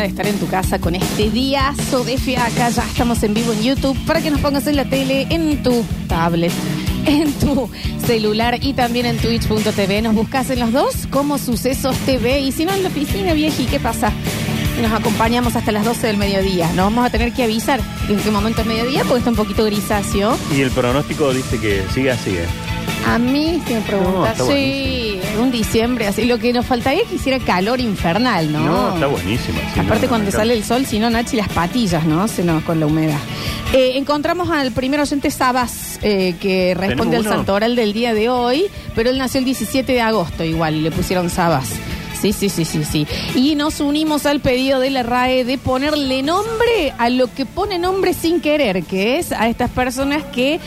[0.00, 2.68] de estar en tu casa con este diazo de fiaca.
[2.70, 5.84] Ya estamos en vivo en YouTube para que nos pongas en la tele, en tu
[6.08, 6.52] tablet,
[7.06, 7.70] en tu
[8.04, 10.02] celular y también en twitch.tv.
[10.02, 13.66] Nos buscas en los dos como Sucesos TV y si no en la oficina, vieji,
[13.66, 14.12] ¿qué pasa?
[14.82, 16.66] Nos acompañamos hasta las 12 del mediodía.
[16.68, 19.64] Nos vamos a tener que avisar en qué momento es mediodía porque está un poquito
[19.64, 20.36] grisáceo.
[20.54, 22.65] Y el pronóstico dice que sigue así, ¿eh?
[23.06, 26.24] A mí, si me No, preguntas, está sí, un diciembre así.
[26.24, 28.60] Lo que nos faltaría es que hiciera calor infernal, ¿no?
[28.60, 29.58] No, está buenísimo.
[29.74, 32.26] sí, Aparte no, cuando sale el sol, si no, Nachi, las patillas, ¿no?
[32.28, 33.18] Se nos, con la humedad.
[33.72, 37.36] Eh, encontramos al primer oyente Sabas, eh, que responde al ¿Tenemos uno?
[37.36, 40.90] santoral del día de hoy, pero él nació el 17 de agosto igual y le
[40.90, 41.70] pusieron Sabas.
[42.20, 43.06] Sí, sí, sí, sí, sí.
[43.34, 47.78] Y nos unimos al pedido de la RAE de ponerle nombre a lo que pone
[47.78, 50.58] nombre sin querer, que es a estas personas que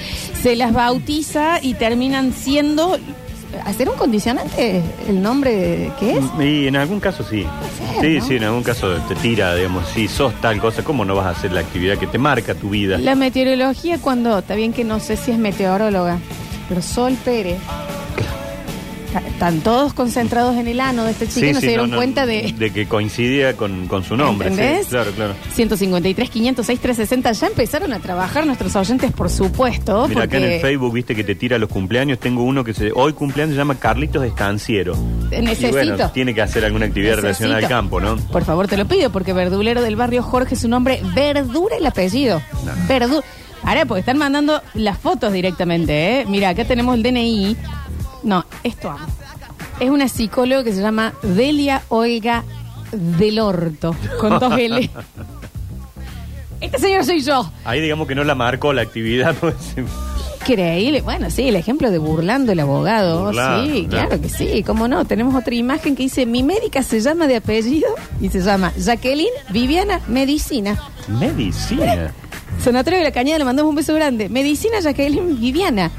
[0.42, 2.98] se las bautiza y terminan siendo...
[3.66, 6.24] ¿Hacer un condicionante el nombre que es?
[6.40, 7.48] Y en algún caso sí.
[8.00, 8.26] ser, Sí, ¿no?
[8.28, 11.30] sí, en algún caso te tira, digamos, si sos tal cosa, ¿cómo no vas a
[11.32, 13.00] hacer la actividad que te marca tu vida?
[13.00, 16.20] La meteorología cuando, está bien que no sé si es meteoróloga,
[16.70, 17.58] pero Sol Pérez.
[19.28, 22.00] Están todos concentrados en el ano de este chico y no se dieron no, no,
[22.00, 22.54] cuenta de...
[22.74, 24.50] que coincidía con, con su nombre.
[24.50, 25.34] sí, claro, claro.
[25.54, 27.32] 153, 506, 360.
[27.32, 30.08] Ya empezaron a trabajar nuestros oyentes, por supuesto.
[30.08, 32.20] Mira, acá en porque el Facebook, viste que te tira los cumpleaños.
[32.20, 34.96] Tengo uno que se, hoy cumpleaños se llama Carlitos Estanciero.
[35.32, 35.68] Necesito.
[35.68, 37.46] Y bueno, tiene que hacer alguna actividad Necesito.
[37.46, 38.18] relacionada al campo, ¿no?
[38.18, 42.42] Por favor, te lo pido, porque verdulero del barrio Jorge, su nombre, Verdura el apellido.
[42.66, 42.72] No.
[42.88, 43.26] Verdura.
[43.64, 46.26] Ahora, porque están mandando las fotos directamente, ¿eh?
[46.28, 47.58] Mira, acá tenemos el DNI.
[48.24, 49.06] No, esto amo.
[49.80, 52.44] Es una psicóloga que se llama Delia Olga
[52.92, 54.90] del Orto, con dos L.
[56.62, 57.50] Este señor soy yo.
[57.64, 59.34] Ahí digamos que no la marcó la actividad.
[59.40, 59.56] pues,
[60.42, 61.02] Increíble.
[61.02, 63.30] Bueno, sí, el ejemplo de burlando el abogado.
[63.30, 64.10] Sí, claro.
[64.10, 64.64] claro que sí.
[64.64, 65.06] ¿Cómo no?
[65.06, 67.88] Tenemos otra imagen que dice, mi médica se llama de apellido
[68.20, 70.78] y se llama Jacqueline Viviana Medicina.
[71.08, 72.14] Medicina.
[72.64, 74.28] Sonatorio de la Cañada, le mandamos un beso grande.
[74.28, 75.92] Medicina Jacqueline Viviana.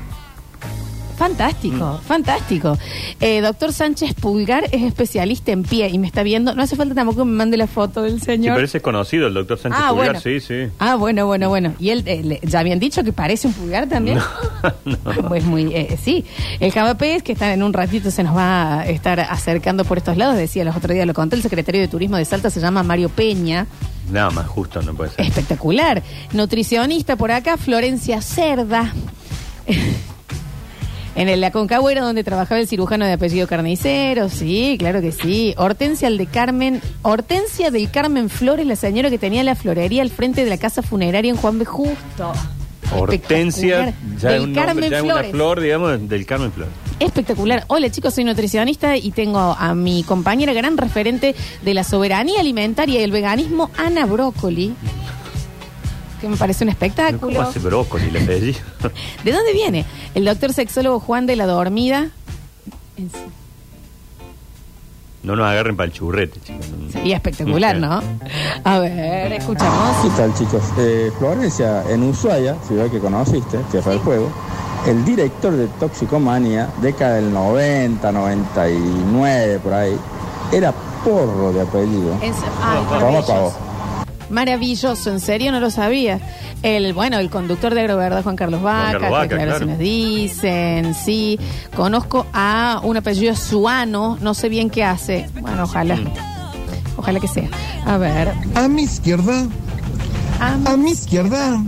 [1.20, 2.78] Fantástico, fantástico.
[3.20, 6.54] Eh, doctor Sánchez Pulgar es especialista en pie y me está viendo.
[6.54, 8.54] No hace falta tampoco que me mande la foto del Sí, señor.
[8.54, 10.20] pero ese es conocido, el doctor Sánchez Ah, Pulgar, bueno.
[10.20, 10.70] sí, sí.
[10.78, 11.74] Ah, bueno, bueno, bueno.
[11.78, 14.18] ¿Y él, eh, le- ya habían dicho que parece un pulgar también?
[15.28, 16.24] Pues muy, eh, sí.
[16.58, 20.16] El Javapés, que está en un ratito, se nos va a estar acercando por estos
[20.16, 20.36] lados.
[20.36, 23.10] Decía los otros días, lo conté, el secretario de Turismo de Salta se llama Mario
[23.10, 23.66] Peña.
[24.10, 25.26] Nada más justo no puede ser.
[25.26, 26.02] Espectacular.
[26.32, 28.92] Nutricionista por acá, Florencia Cerda.
[31.16, 35.54] En el Aconcagua era donde trabajaba el cirujano de apellido Carnicero, sí, claro que sí.
[35.56, 40.10] Hortensia el de Carmen, Hortensia del Carmen Flores, la señora que tenía la florería al
[40.10, 41.64] frente de la casa funeraria en Juan B.
[41.64, 42.32] Justo.
[42.92, 45.30] Hortensia, ya del un nombre, ya una Flores.
[45.30, 46.68] flor, digamos, del Carmen Flor.
[46.98, 47.64] Espectacular.
[47.68, 53.00] Hola chicos, soy nutricionista y tengo a mi compañera gran referente de la soberanía alimentaria
[53.00, 54.74] y el veganismo, Ana Brócoli,
[56.20, 57.20] que me parece un espectáculo.
[57.38, 58.58] ¿Cómo hace brócoli apellido?
[59.24, 59.84] ¿De dónde viene?
[60.14, 62.10] El doctor sexólogo Juan de la Dormida.
[62.96, 63.10] En-
[65.22, 66.66] No nos agarren para el churrete, chicos.
[66.92, 68.00] Sería espectacular, ¿no?
[68.64, 69.96] A ver, escuchamos.
[70.02, 70.62] ¿Qué tal chicos?
[70.78, 74.30] Eh, Florencia, en Ushuaia, ciudad que conociste, Tierra del Fuego,
[74.86, 79.94] el director de Toxicomanía, década del 90, 99, por ahí,
[80.52, 80.72] era
[81.04, 82.12] porro de apellido.
[82.22, 82.32] En-
[82.62, 83.26] ay, Toma maravilloso.
[83.26, 83.52] pavo.
[84.30, 86.20] Maravilloso, en serio no lo sabía.
[86.62, 89.58] El, bueno, el conductor de Agroverdad, Juan Carlos Vaca, Carlos Vaca, que claro, claro.
[89.58, 91.38] se nos dicen, sí.
[91.74, 95.28] Conozco a un apellido suano, no sé bien qué hace.
[95.40, 95.96] Bueno, ojalá.
[95.96, 96.12] Mm.
[96.96, 97.48] Ojalá que sea.
[97.86, 98.32] A ver.
[98.54, 99.46] A mi izquierda,
[100.40, 101.62] a mi izquierda.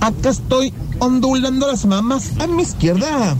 [0.00, 2.32] Acá estoy ondulando las mamas.
[2.40, 3.36] A mi izquierda.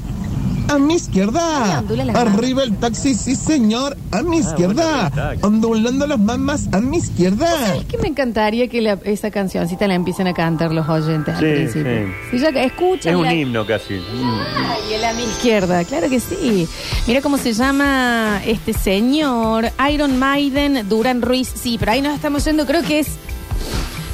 [0.68, 1.82] A mi izquierda.
[2.14, 3.96] Arriba el taxi, sí señor.
[4.10, 5.06] A mi izquierda.
[5.08, 5.40] el taxi.
[5.46, 6.68] Ondulando las mamas.
[6.72, 7.76] A mi izquierda.
[7.76, 11.44] Es que me encantaría que la- esa cancioncita la empiecen a cantar los oyentes Sí,
[11.44, 11.92] al principio.
[12.06, 12.12] sí.
[12.30, 13.94] Si ya escuchan Es un la- himno casi.
[13.94, 16.66] Ay, el a mi izquierda, claro que sí.
[17.06, 21.52] Mira cómo se llama este señor, Iron Maiden, Duran Ruiz.
[21.54, 23.08] Sí, pero ahí nos estamos yendo, creo que es,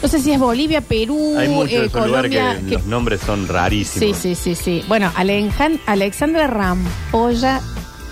[0.03, 2.61] no sé si es Bolivia, Perú, Hay muchos eh, esos lugares Colombia.
[2.61, 4.17] que que- los nombres son Sí, rarísimos.
[4.19, 4.85] sí, sí, sí.
[4.89, 7.61] Bueno, Alejan- Alexandra Rampolla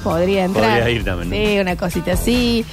[0.04, 0.78] podría entrar.
[0.80, 1.48] Podría ir también, ¿no?
[1.48, 2.64] Sí, una cosita así.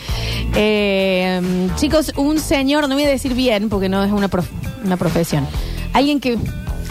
[0.56, 1.41] Eh,
[1.75, 4.50] chicos, un señor, no voy a decir bien porque no es una, prof-
[4.83, 5.47] una profesión.
[5.94, 6.38] Alguien que,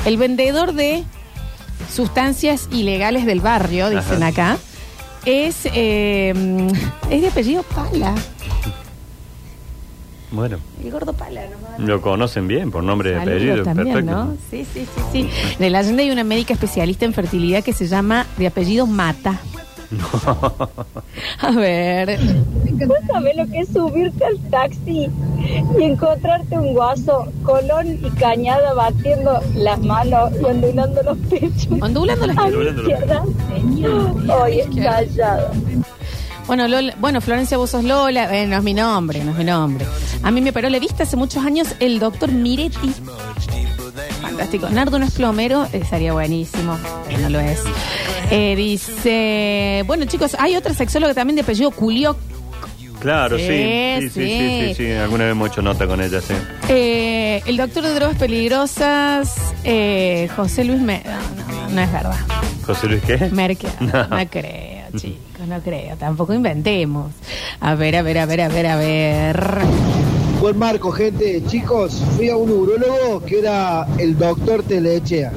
[0.06, 1.04] el vendedor de
[1.94, 4.26] sustancias ilegales del barrio, dicen Ajá.
[4.28, 4.56] acá,
[5.24, 6.34] es, eh,
[7.10, 8.14] es de apellido Pala.
[10.34, 11.78] Bueno, El gordo Pala, nomás.
[11.78, 13.62] lo conocen bien por nombre de Saludos apellido.
[13.64, 14.16] también, Perfecto.
[14.24, 14.36] ¿no?
[14.50, 15.30] Sí, sí, sí, sí.
[15.58, 19.38] En el Allende hay una médica especialista en fertilidad que se llama de apellido Mata.
[21.40, 22.18] A ver.
[22.86, 25.08] ¿Vos sabés lo que es subirte al taxi
[25.78, 31.68] y encontrarte un guaso, colón y cañada batiendo las manos y ondulando los pechos?
[31.80, 33.24] Ondulando las A mi Ondulando los izquierda.
[34.42, 35.50] Hoy estallado.
[36.46, 38.34] Bueno, Lola- bueno, Florencia, vos sos Lola.
[38.36, 39.86] Eh, no es mi nombre, no es mi nombre.
[40.22, 42.92] A mí me paró la vista hace muchos años el doctor Miretti.
[44.20, 44.68] Fantástico.
[44.70, 46.78] Nardo no es plomero, eh, sería buenísimo.
[47.08, 47.60] Eh, no lo es.
[48.30, 52.16] Eh, dice, bueno chicos, hay otra sexóloga también de apellido Culio.
[53.00, 54.00] Claro, Sí, sí.
[54.00, 54.92] Sí, sí, sí, sí.
[54.92, 56.32] Alguna vez hemos hecho nota con ella, sí.
[56.70, 60.80] Eh, el doctor de drogas peligrosas, eh, José Luis.
[60.80, 62.16] No, no, no es verdad.
[62.64, 63.18] José Luis, ¿qué?
[63.30, 63.70] Merkel.
[63.80, 64.06] No.
[64.08, 64.16] No.
[64.30, 64.63] creo,
[64.96, 65.96] chicos, no creo.
[65.96, 67.12] Tampoco inventemos.
[67.60, 69.40] A ver, a ver, a ver, a ver, a ver.
[70.40, 71.42] Buen marco, gente.
[71.46, 75.32] Chicos, fui a un urólogo que era el doctor Telechea.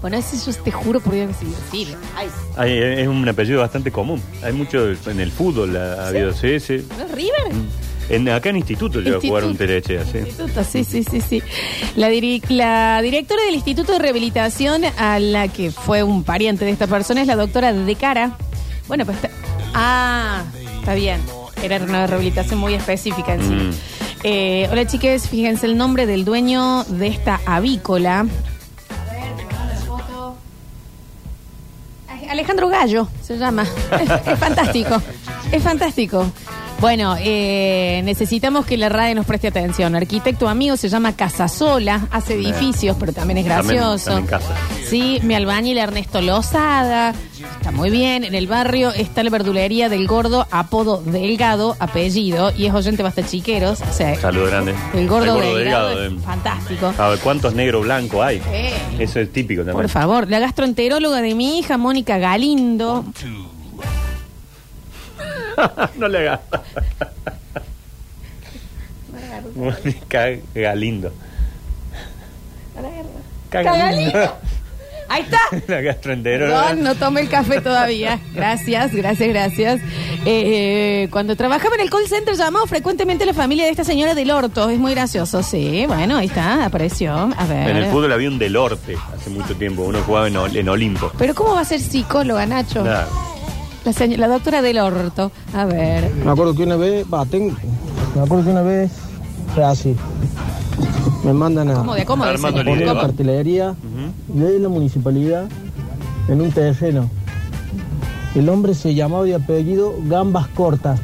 [0.00, 1.54] Bueno, ese yo te juro por Dios que sí.
[1.70, 1.94] sí.
[2.16, 4.20] Ay, Ay, es un apellido bastante común.
[4.42, 6.86] Hay mucho en el fútbol, ha, ha habido, sí, sí.
[6.98, 7.52] ¿no es River?
[8.08, 9.72] En, acá en instituto llegó a jugar un Instituto.
[9.82, 10.18] telechea, sí.
[10.18, 11.42] Instituto, sí, sí, sí, sí.
[11.96, 16.72] La, diri- la directora del Instituto de Rehabilitación, a la que fue un pariente de
[16.72, 18.36] esta persona, es la doctora De Cara.
[18.90, 19.30] Bueno, pues está...
[19.72, 20.42] Ah,
[20.80, 21.22] está bien.
[21.62, 23.54] Era una rehabilitación muy específica en sí.
[23.54, 23.70] Mm.
[24.24, 25.28] Eh, hola, chiques.
[25.28, 28.18] Fíjense el nombre del dueño de esta avícola.
[28.18, 30.36] A ver, la foto.
[32.28, 33.62] Alejandro Gallo se llama.
[34.00, 35.00] Es, es fantástico.
[35.52, 36.26] Es fantástico.
[36.80, 39.94] Bueno, eh, necesitamos que la RAE nos preste atención.
[39.94, 44.06] Arquitecto amigo se llama Casasola, hace edificios, pero también es gracioso.
[44.06, 44.54] también casa.
[44.86, 47.14] Sí, mi albañil Ernesto Lozada.
[47.58, 48.24] Está muy bien.
[48.24, 53.26] En el barrio está la verdulería del gordo, apodo Delgado, apellido, y es oyente basta
[53.26, 53.82] chiqueros.
[53.82, 54.74] O sea, Saludo grande.
[54.94, 56.16] el gordo, delgado, delgado, es eh.
[56.24, 56.94] fantástico.
[56.96, 58.40] A ver, ¿cuántos negro blanco hay?
[58.98, 59.76] Eso es típico también.
[59.76, 63.04] Por favor, la gastroenteróloga de mi hija, Mónica Galindo.
[65.96, 66.40] no le hagas.
[69.54, 71.12] Mónica Galindo.
[73.50, 74.38] Galindo.
[75.10, 75.38] Ahí está.
[76.22, 78.20] Perdón, no tome el café todavía.
[78.32, 79.80] Gracias, gracias, gracias.
[80.24, 83.82] Eh, eh, cuando trabajaba en el call center llamaba frecuentemente a la familia de esta
[83.82, 84.70] señora del orto.
[84.70, 85.84] Es muy gracioso, sí.
[85.88, 87.12] Bueno, ahí está, apareció.
[87.12, 87.70] A ver.
[87.70, 89.82] En el fútbol había un Delorte hace mucho tiempo.
[89.82, 91.10] Uno jugaba en, en Olimpo.
[91.18, 92.82] Pero ¿cómo va a ser psicóloga, Nacho?
[92.82, 93.29] Claro.
[93.84, 95.32] La, la doctora del orto.
[95.54, 96.12] A ver.
[96.24, 97.56] Me acuerdo que una vez, va, tengo,
[98.14, 98.90] me acuerdo que una vez
[99.54, 99.96] fue así.
[101.24, 102.62] Me mandan a, ¿Cómo de cómo de Armando?
[102.62, 102.82] Lidero.
[102.82, 103.00] una ¿Cómo?
[103.02, 103.74] cartelería
[104.28, 105.44] de la municipalidad
[106.28, 107.08] en un terreno.
[108.34, 111.00] El hombre se llamaba de apellido Gambas Cortas.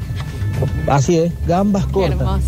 [0.87, 2.21] Así es, Gambas Qué Cortas.
[2.21, 2.43] hermoso.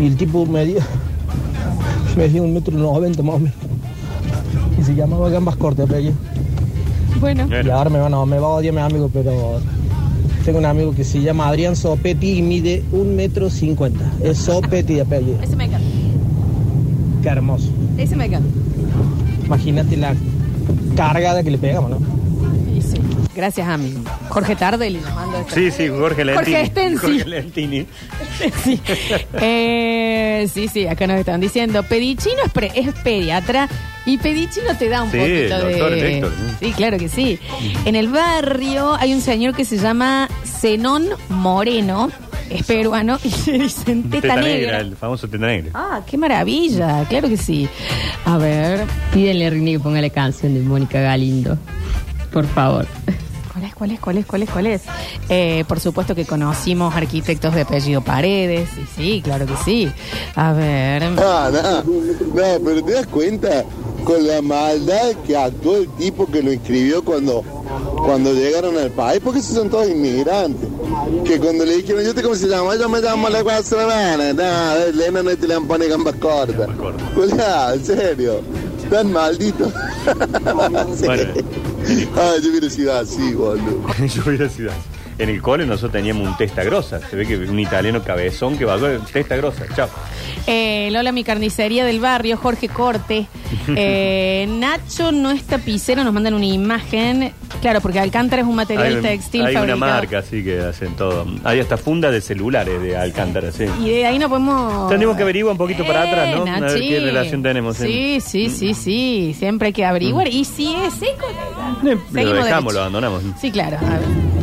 [0.00, 0.84] Y el tipo medía,
[2.16, 3.54] medía un metro noventa más o menos.
[4.80, 6.14] Y se llamaba Gambas Cortas, apellido.
[7.20, 7.48] Bueno.
[7.50, 9.60] Y ahora me va, no, me va a odiar mi amigo, pero
[10.44, 14.04] tengo un amigo que se llama Adrián Sopetti y mide un metro cincuenta.
[14.22, 15.38] Es Sopetti de apellido.
[15.42, 15.86] Ese me encanta.
[17.22, 17.68] Qué hermoso.
[17.96, 18.48] Ese me encanta.
[19.46, 20.14] Imagínate la
[20.96, 21.98] cargada que le pegamos, ¿no?
[23.34, 23.94] Gracias a mi
[24.28, 25.00] Jorge Tardelli.
[25.00, 25.54] le mando esto.
[25.54, 26.52] sí, sí, Jorge Lentini.
[26.52, 26.98] Jorge Stensi.
[26.98, 27.86] Jorge Lentini.
[28.64, 28.80] sí.
[29.40, 31.82] Eh, sí, sí, acá nos están diciendo.
[31.82, 33.68] Pedicino es, pre- es pediatra
[34.04, 36.12] y Pedicino te da un Sí, poquito doctor de.
[36.16, 36.66] Héctor, sí.
[36.66, 37.38] Sí, claro que sí.
[37.84, 42.10] En el barrio hay un señor que se llama Zenón Moreno,
[42.50, 44.52] es peruano, y le dicen teta, Teta negra.
[44.52, 45.70] negra, el famoso teta negra.
[45.74, 47.68] Ah, qué maravilla, claro que sí.
[48.26, 51.56] A ver, Pídenle a Rini que ponga la canción de Mónica Galindo.
[52.32, 52.86] Por favor.
[53.82, 55.26] ¿Cuál es, cuál es, cuál es, cuál es, cuál es?
[55.28, 59.90] Eh, por supuesto que conocimos arquitectos de apellido Paredes, sí, sí, claro que sí.
[60.36, 61.02] A ver.
[61.10, 61.84] No, no, no,
[62.64, 63.64] pero te das cuenta
[64.04, 67.42] con la maldad que actuó el tipo que lo inscribió cuando,
[67.96, 70.68] cuando llegaron al país, porque esos son todos inmigrantes.
[71.24, 72.76] Que cuando le dijeron, ¿yo te cómo se llama?
[72.76, 74.32] Yo me llamo la Guasamana.
[74.32, 76.68] No, Elena no te le pone gambas cortas.
[76.76, 77.10] cortas.
[77.14, 78.40] Cuidado, en serio.
[78.90, 79.72] Tan maldito.
[80.96, 81.06] Sí.
[81.06, 81.71] Bueno.
[81.86, 83.82] Ay, yo hubiera sido así, boludo.
[84.14, 84.91] Yo hubiera sido así.
[85.22, 86.98] En el cole nosotros teníamos un testa grosa.
[87.08, 89.64] Se ve que un italiano cabezón que va a testa grosa.
[89.76, 89.88] Chao.
[90.48, 93.26] Eh, Lola, mi carnicería del barrio, Jorge Corte.
[93.76, 97.32] Eh, Nacho no es tapicero, nos mandan una imagen.
[97.60, 101.26] Claro, porque Alcántara es un material Hay, textil hay una marca así que hacen todo.
[101.44, 103.64] Hay hasta funda de celulares de Alcántara, sí.
[103.80, 104.88] Y de ahí no podemos.
[104.88, 106.42] Tenemos que averiguar un poquito para atrás, ¿no?
[106.42, 106.88] A ver Nachi.
[106.88, 108.20] qué relación tenemos, Sí, ¿eh?
[108.20, 109.36] sí, sí, sí.
[109.38, 110.26] Siempre hay que averiguar.
[110.28, 112.72] Y si es seco, Eh, Lo seguimos dejamos, derecho.
[112.72, 113.22] lo abandonamos.
[113.40, 113.76] Sí, claro.
[113.78, 114.41] A ver.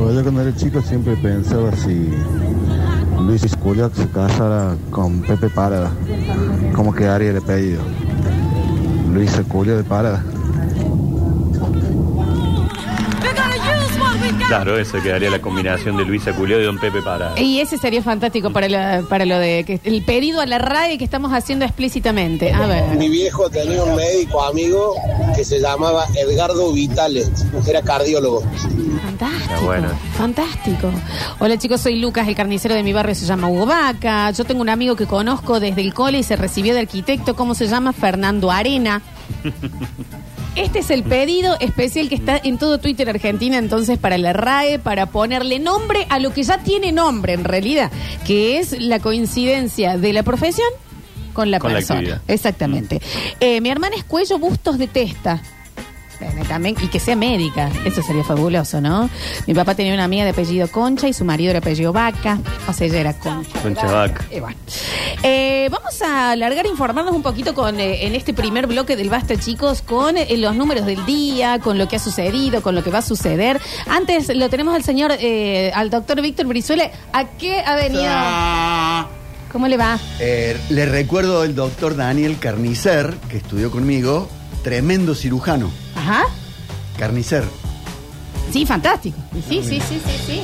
[0.00, 2.08] Bueno, yo cuando era chico siempre pensaba si
[3.20, 5.92] Luis Esculiac se casara con Pepe Parada,
[6.74, 7.82] ¿cómo quedaría el apellido?
[9.12, 10.24] Luis Esculiac de Parada.
[14.48, 17.38] Claro, esa quedaría la combinación de Luisa Culeo y Don Pepe Parada.
[17.40, 20.98] Y ese sería fantástico para, la- para lo de que el pedido a la RAE
[20.98, 22.52] que estamos haciendo explícitamente.
[22.52, 22.96] A ver.
[22.96, 24.94] Mi viejo tenía un médico amigo
[25.36, 27.26] que se llamaba Edgardo Vitale,
[27.68, 28.42] era cardiólogo.
[29.20, 29.66] Fantástico.
[29.66, 29.88] Bueno.
[30.14, 30.90] Fantástico.
[31.40, 34.30] Hola chicos, soy Lucas, el carnicero de mi barrio se llama Hugo Vaca.
[34.30, 37.36] Yo tengo un amigo que conozco desde el cole y se recibió de arquitecto.
[37.36, 37.92] ¿Cómo se llama?
[37.92, 39.02] Fernando Arena.
[40.56, 44.80] Este es el pedido especial que está en todo Twitter Argentina, entonces para la RAE,
[44.80, 47.92] para ponerle nombre a lo que ya tiene nombre en realidad,
[48.26, 50.68] que es la coincidencia de la profesión
[51.32, 52.20] con la Con persona.
[52.26, 53.00] Exactamente.
[53.38, 55.40] Eh, mi hermana es cuello bustos de testa.
[56.20, 59.08] Bueno, también, y que sea médica, eso sería fabuloso, ¿no?
[59.46, 62.72] Mi papá tenía una amiga de apellido Concha y su marido era apellido Vaca, o
[62.72, 63.58] sea, ella era Concha.
[63.62, 64.26] Concha Vaca.
[64.30, 64.56] Eh, bueno.
[65.22, 69.36] Eh, vamos a alargar, informarnos un poquito con eh, en este primer bloque del Basta,
[69.36, 72.90] chicos, con eh, los números del día, con lo que ha sucedido, con lo que
[72.90, 73.60] va a suceder.
[73.86, 76.90] Antes lo tenemos al señor, eh, al doctor Víctor Brizuela.
[77.12, 78.10] ¿A qué ha venido?
[79.50, 79.98] ¿Cómo le va?
[80.20, 84.28] Eh, le recuerdo el doctor Daniel Carnicer, que estudió conmigo,
[84.62, 85.70] tremendo cirujano.
[85.94, 86.24] Ajá.
[86.98, 87.44] Carnicer.
[88.52, 89.18] Sí, fantástico.
[89.48, 90.42] Sí, sí, sí, sí, sí.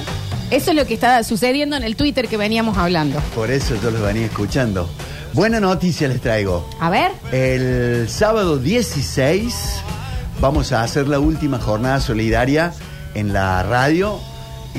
[0.51, 3.19] Eso es lo que está sucediendo en el Twitter que veníamos hablando.
[3.35, 4.89] Por eso yo los venía escuchando.
[5.33, 6.69] Buena noticia les traigo.
[6.81, 7.11] A ver.
[7.33, 9.55] El sábado 16
[10.41, 12.73] vamos a hacer la última jornada solidaria
[13.15, 14.21] en la radio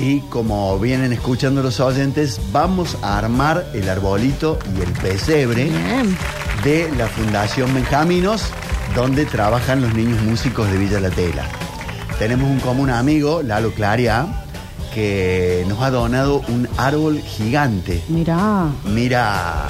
[0.00, 5.70] y como vienen escuchando los oyentes, vamos a armar el arbolito y el pesebre
[6.62, 8.44] de la Fundación Benjaminos,
[8.94, 11.44] donde trabajan los niños músicos de Villa La Tela.
[12.18, 14.26] Tenemos un común amigo, Lalo Claria,
[14.94, 18.02] que nos ha donado un árbol gigante.
[18.08, 18.66] Mira.
[18.84, 19.66] Mira,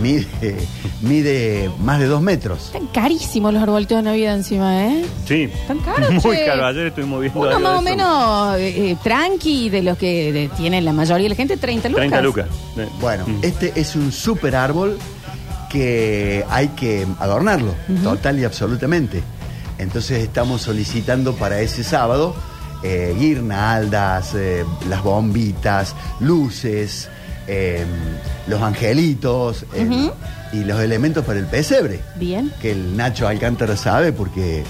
[0.00, 0.56] mide,
[1.02, 2.66] mide más de dos metros.
[2.66, 5.04] Están carísimos los arbolitos de Navidad encima, ¿eh?
[5.28, 5.42] Sí.
[5.44, 6.46] Están caros, Muy che.
[6.46, 6.66] caro.
[6.66, 7.96] Ayer estuvimos viendo Uno algo más de o eso.
[7.96, 11.88] menos eh, eh, tranqui de los que de- tienen la mayoría de la gente, 30
[11.90, 12.00] lucas.
[12.08, 12.46] 30 lucas.
[12.78, 14.98] Eh, Bueno, este es un super árbol
[15.72, 19.22] que hay que adornarlo, total y absolutamente.
[19.78, 22.34] Entonces estamos solicitando para ese sábado
[22.82, 27.08] eh, guirnaldas, eh, las bombitas, luces,
[27.46, 27.86] eh,
[28.46, 30.10] los angelitos eh,
[30.52, 32.00] y los elementos para el pesebre.
[32.16, 32.52] Bien.
[32.60, 34.64] Que el Nacho Alcántara sabe porque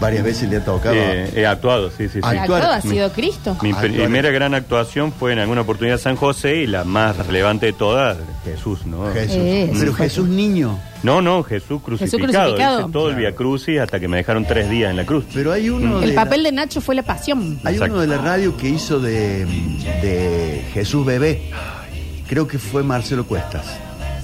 [0.00, 0.94] varias veces le ha tocado.
[0.94, 2.20] Eh, he actuado, sí, sí, sí.
[2.22, 2.62] Actuar.
[2.64, 3.56] Ha sido Cristo.
[3.62, 3.90] Mi Actuar.
[3.92, 8.18] primera gran actuación fue en alguna oportunidad San José y la más relevante de todas,
[8.44, 9.12] Jesús, ¿no?
[9.12, 9.36] Jesús.
[9.38, 9.94] Eh, Pero.
[9.94, 10.78] Jesús niño.
[11.02, 12.24] No, no, Jesús crucificado.
[12.32, 12.80] crucificado.
[12.80, 15.24] Hice todo el Via Crucis hasta que me dejaron tres días en la cruz.
[15.32, 17.60] Pero hay uno El de papel de Nacho fue la pasión.
[17.64, 17.94] Hay Exacto.
[17.94, 21.50] uno de la radio que hizo de, de Jesús Bebé.
[22.28, 23.66] Creo que fue Marcelo Cuestas.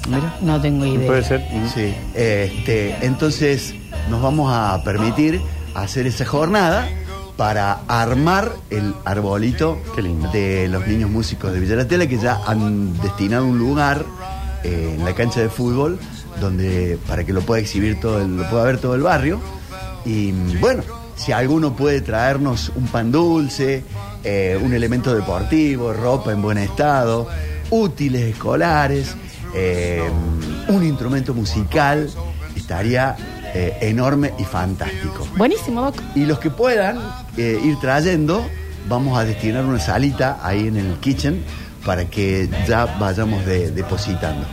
[0.09, 0.37] Mira.
[0.41, 1.07] No tengo idea.
[1.07, 1.43] Puede ser.
[1.75, 1.95] Sí.
[2.15, 3.75] Este, entonces
[4.11, 5.41] nos vamos a permitir
[5.75, 6.89] hacer esa jornada
[7.37, 10.31] para armar el arbolito Qué lindo.
[10.31, 14.05] de los niños músicos de Villa La Tela que ya han destinado un lugar
[14.65, 15.99] eh, en la cancha de fútbol
[16.41, 19.41] donde para que lo pueda exhibir todo el, lo pueda ver todo el barrio
[20.05, 20.83] y bueno
[21.17, 23.83] si alguno puede traernos un pan dulce
[24.25, 27.27] eh, un elemento deportivo ropa en buen estado
[27.71, 29.17] útiles escolares
[29.55, 30.03] eh,
[30.69, 32.09] un instrumento musical
[32.57, 33.17] estaría
[33.55, 35.97] eh, enorme y fantástico Buenísimo, Doc.
[36.15, 36.99] y los que puedan
[37.37, 38.45] eh, ir trayendo,
[38.89, 41.43] vamos a destinar una salita ahí en el kitchen
[41.85, 44.47] para que ya vayamos de- depositando.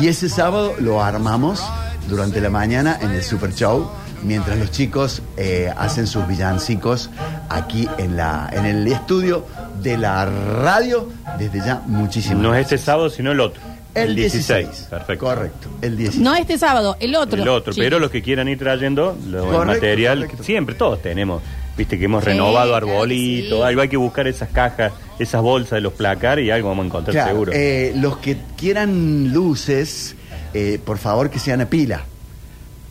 [0.00, 1.62] Y ese sábado lo armamos
[2.08, 3.88] durante la mañana en el Super Show,
[4.22, 7.10] mientras los chicos eh, hacen sus villancicos
[7.48, 9.46] aquí en, la, en el estudio
[9.82, 11.08] de la radio
[11.38, 13.60] desde ya muchísimas No es este sábado, sino el otro.
[13.94, 14.88] El 16.
[14.90, 15.24] Perfecto.
[15.26, 16.22] Correcto, el 16.
[16.22, 17.40] No este sábado, el otro.
[17.42, 17.84] El otro, chicos.
[17.84, 20.42] pero los que quieran ir trayendo lo- el material, correcto.
[20.42, 21.42] siempre todos tenemos.
[21.76, 23.62] Viste que hemos Sí, renovado claro que arbolito, sí.
[23.62, 26.86] algo hay que buscar esas cajas, esas bolsas de los placar y algo vamos a
[26.86, 27.52] encontrar Claro, seguro.
[27.54, 30.14] eh, los que quieran luces,
[30.54, 32.02] eh, por favor que sean a pila.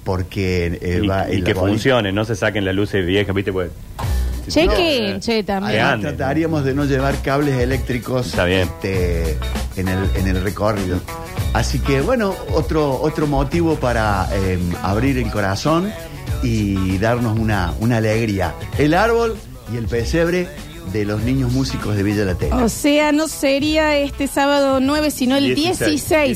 [0.03, 3.72] Porque eh, y va y que funcionen, no se saquen las luces viejas, viste, pues.
[4.50, 5.79] Chequen, No, che, también.
[5.81, 8.63] Además, trataríamos de no llevar cables eléctricos Está bien.
[8.63, 9.38] este,
[9.75, 10.99] en, el, en el recorrido.
[11.53, 15.91] Así que, bueno, otro, otro motivo para eh, abrir el corazón
[16.41, 18.53] y darnos una, una alegría.
[18.77, 19.37] El árbol
[19.71, 20.47] y el pesebre
[20.91, 22.57] de los niños músicos de Villa La Tela.
[22.57, 25.89] O sea, no sería este sábado 9, sino el 16,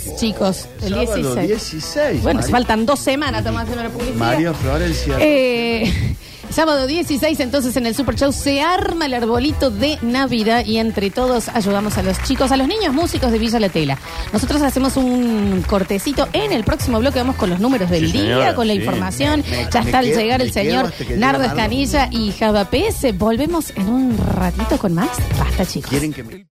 [0.04, 0.68] 16, chicos.
[0.82, 1.48] El Sábado 16.
[1.50, 2.24] 16.
[2.24, 4.16] Bueno, María- faltan dos semanas, estamos haciendo la publicidad.
[4.18, 5.18] María Florencia.
[5.20, 6.16] Eh,
[6.50, 11.12] Sábado 16, entonces en el Super Show se arma el arbolito de Navidad y entre
[11.12, 13.98] todos ayudamos a los chicos, a los niños músicos de Villa La Tela.
[14.34, 18.22] Nosotros hacemos un cortecito en el próximo bloque, vamos con los números del Sí, día,
[18.24, 18.80] señora, con la sí.
[18.80, 19.44] información.
[19.48, 21.44] Me- ya me está al llegar el señor Nardo.
[21.44, 23.12] Escanilla y Java PS.
[23.14, 25.10] Volvemos en un ratito con más.
[25.38, 25.90] Basta, chicos.
[25.92, 26.46] Quieren que me-